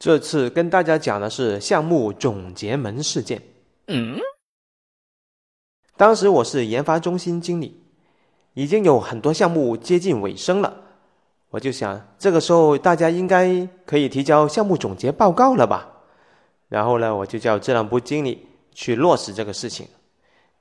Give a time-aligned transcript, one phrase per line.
[0.00, 3.42] 这次跟大家讲的是项目总结门事件。
[3.86, 4.18] 嗯，
[5.94, 7.82] 当时我是研发中心经理，
[8.54, 10.74] 已经有很多项目接近尾声了，
[11.50, 15.86] 我就想这个时候大家应该可以提交项目总结报告了吧？
[16.70, 19.86] 然后呢，我就叫质量部经理去落实这个事情。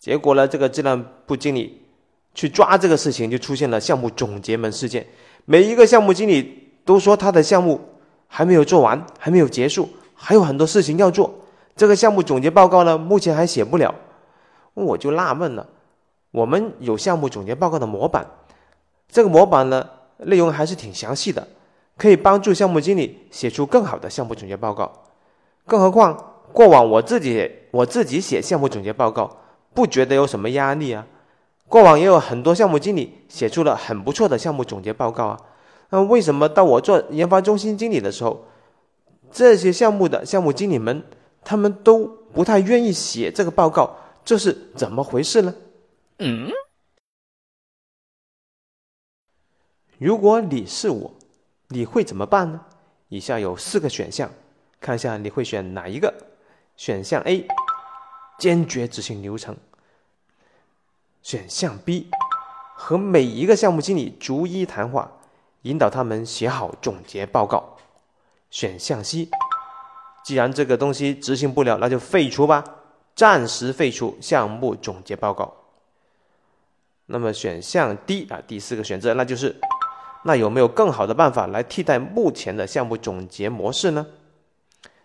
[0.00, 1.86] 结果呢，这个质量部经理
[2.34, 5.06] 去抓这个事情，就出现了项目总结门事件。
[5.44, 7.87] 每一个项目经理都说他的项目。
[8.28, 11.34] 还没有做完，还没有结束，还有很多事情要做。
[11.74, 13.94] 这个项目总结报告呢，目前还写不了。
[14.74, 15.66] 我就纳闷了，
[16.30, 18.26] 我们有项目总结报告的模板，
[19.10, 19.88] 这个模板呢，
[20.18, 21.48] 内容还是挺详细的，
[21.96, 24.92] 可以帮助项目经理写出更好的项目总结报告。
[25.66, 29.38] 更何况过往我自己我自己写项目总结报告，
[29.74, 31.04] 不觉得有什么压力啊。
[31.66, 35.40] 过往也有很多项目经理写出了很不错的项目总结报告啊。
[35.90, 38.44] 那为什么到我做研发中心经理的时候，
[39.30, 41.02] 这些项目的项目经理们
[41.42, 45.54] 他们都不太愿意写这个报告，这是怎么回事呢？
[46.18, 46.50] 嗯，
[49.98, 51.14] 如果你是我，
[51.68, 52.60] 你会怎么办呢？
[53.08, 54.30] 以下有四个选项，
[54.80, 56.12] 看一下你会选哪一个？
[56.76, 57.48] 选项 A，
[58.38, 59.56] 坚决执行流程。
[61.22, 62.08] 选项 B，
[62.76, 65.17] 和每一个项目经理逐一谈话。
[65.62, 67.76] 引导他们写好总结报告。
[68.50, 69.28] 选项 C，
[70.24, 72.64] 既然这个东西执行不了，那就废除吧，
[73.14, 75.54] 暂时废除项目总结报告。
[77.06, 79.56] 那么选项 D 啊，第四个选择，那就是
[80.24, 84.06] 那有没有更好的办法来替代目前的项目总结模式呢？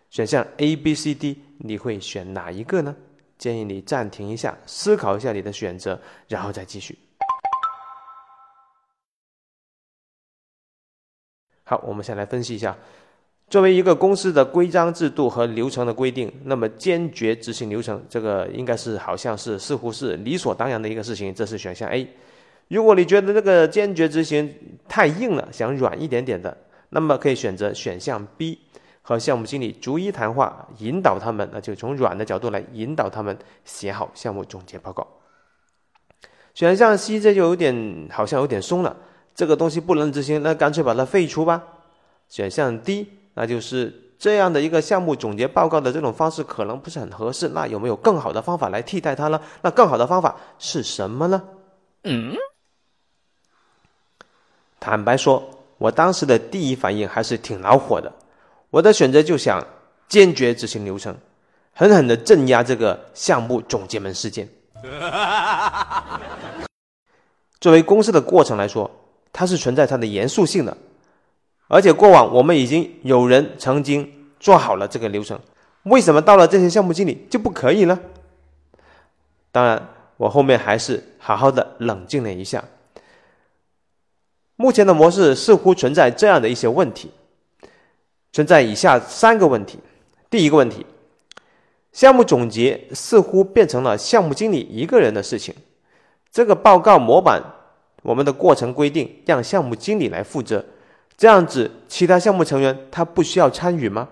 [0.09, 2.95] 选项 A、B、C、D，你会选哪一个呢？
[3.37, 6.97] 建议你暂停一下，思考一下你的选择，然后再继续。
[11.65, 12.75] 好，我们先来分析一下，
[13.49, 22.07] 作为一个公司的规章制度和流程的规定，那么坚决执行流程，这个应该是好像是似乎是理所当然的一个事情，这是选项 A。
[22.67, 24.53] 如果你觉得这个坚决执行
[24.89, 26.57] 太硬了，想软一点点的，
[26.89, 28.59] 那么可以选择选项 B，
[29.01, 35.07] 和项目经理逐一谈话，引导他们，那就从软的角度来引导他们写好项目总结报告。
[36.53, 38.95] 选项 C 这就有点好像有点松了。
[39.35, 41.63] 这个东西不能执行，那干脆把它废除吧。
[42.29, 47.49] 选项 D，那就是这样的一个项目总结报告的这种方式可能不是很合适。
[47.49, 49.41] 那有没有更好的方法来替代它呢？
[49.61, 51.43] 那更好的方法是什么呢？
[52.03, 52.35] 嗯，
[54.79, 55.43] 坦白说，
[55.77, 58.11] 我当时的第一反应还是挺恼火的。
[58.69, 59.65] 我的选择就想
[60.07, 61.15] 坚决执行流程，
[61.73, 64.47] 狠狠的镇压这个项目总结门事件。
[67.59, 68.89] 作为公司的过程来说。
[69.33, 70.77] 它是存在它的严肃性的，
[71.67, 75.39] 而且过往我们已经有人曾经做好了这个流程，
[75.83, 77.99] 为什么到了这些项目经理就不可以呢？
[79.51, 82.63] 当然，我后面还是好好的冷静了一下。
[84.55, 87.09] 目前的模式似乎存在这样的一些问题，
[88.31, 89.79] 存在以下三个问题。
[90.29, 90.85] 第一个问题，
[91.91, 95.55] 项目总结似乎变成了项目经理一个人的事情，
[96.31, 97.41] 这个报告模板。
[98.03, 100.63] 我们的过程规定让项目经理来负责，
[101.17, 104.09] 这样子其他项目成员他不需要参与吗？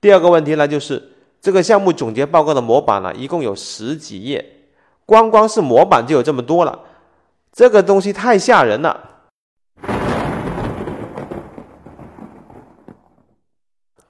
[0.00, 4.44] 第二个问题呢，就是这个项目总结报告的模板呢，一共有十几页，
[5.04, 6.84] 光光是模板就有这么多了，
[7.52, 9.10] 这个东西太吓人了，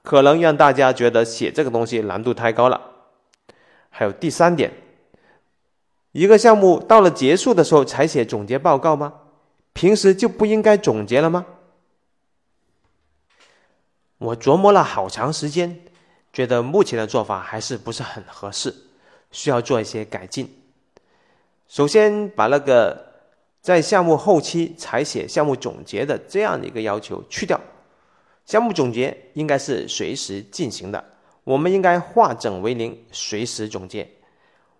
[0.03, 2.79] 可能让大家觉得写这个东西难度太高了。
[3.89, 4.71] 还有第三点。
[6.17, 9.13] 一个项目到了结束的时候才写总结报告吗？
[9.73, 11.45] 平时就不应该总结了吗？
[14.17, 15.79] 我琢磨了好长时间，
[16.33, 18.73] 觉得目前的做法还是不是很合适，
[19.31, 20.51] 需要做一些改进。
[21.67, 22.99] 首先把那个
[23.61, 27.61] 在项目后期才写项目总结的这样的一个要求去掉，
[28.43, 31.05] 项目总结应该是随时进行的，
[31.43, 34.16] 我们应该化整为零，随时总结。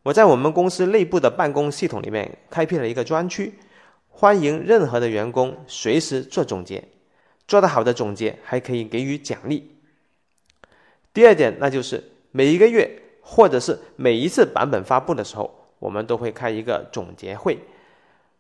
[0.08, 3.54] 我在我们公司内部的办公系统里面开辟了一个专区，
[4.08, 6.82] 欢迎任何的员工随时做总结，
[7.46, 9.70] 做得好的总结还可以给予奖励。
[11.14, 12.02] 第二点，那就是
[12.32, 12.90] 每一个月
[13.20, 17.60] 或者是每一次版本发布的时候，我们都会开一个总结会。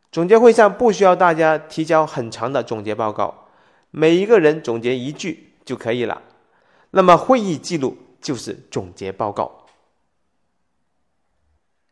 [0.10, 3.50] 总结会上不需要大家提交很长的总结报告，
[3.92, 6.22] 每一个人总结一句就可以了。
[6.92, 9.67] 那么会议记录就是总结报告。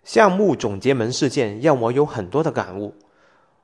[0.06, 2.94] 项目总结门事件让我有很多的感悟，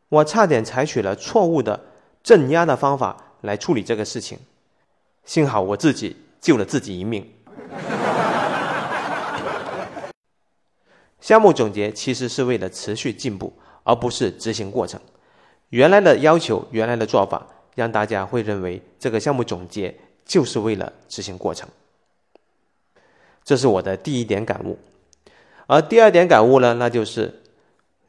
[0.10, 1.80] 我差点采取了错误的
[2.24, 4.40] 镇压的方法来处理这个事情。
[5.24, 7.32] 幸好我自己救了自己一命。
[11.20, 13.54] 项目总结其实是为了持续进步，
[13.84, 15.00] 而不是执行过程。
[15.70, 17.46] 原来的要求，原来的做法，
[17.76, 19.96] 让大家会认为这个项目总结
[20.26, 21.70] 就是为了执行过程。
[23.44, 24.80] 这是我的第一点感悟。
[25.68, 27.42] 而第二点感悟呢，那就是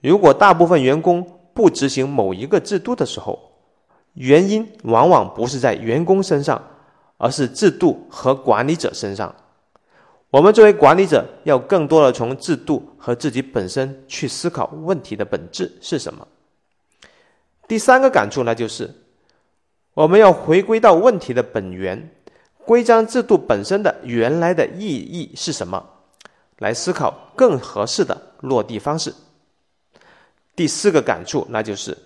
[0.00, 3.38] 如果大部分员工不执行某一个制度的时候，
[4.14, 6.62] 原因往往不是在员工身上，
[7.18, 9.34] 而是制度和管理者身上。
[10.30, 16.26] 我们作为管理者，要更多的从制度和自己本身去思考问题的本质是什么。
[17.68, 18.90] 第三个感触呢，就是
[19.94, 22.10] 我们要回归到问题的本源，
[22.64, 25.84] 规章制度本身的原来的意义是什么，
[26.62, 29.12] 来思考更合适的落地方式。
[30.54, 31.98] 第四个感触，那就是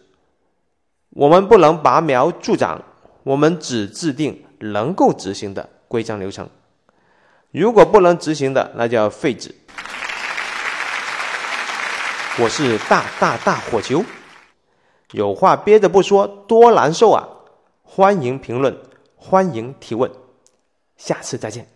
[1.11, 2.82] 我们不能拔苗助长，
[3.23, 6.49] 我们只制定能够执行的规章流程。
[7.50, 9.55] 如果不能执行的，那叫废纸。
[12.38, 14.03] 我是大大大火球，
[15.12, 17.29] 有话憋着不说多难受啊！
[17.82, 18.75] 欢迎评论，
[19.17, 20.11] 欢迎提问，
[20.97, 21.75] 下次再见。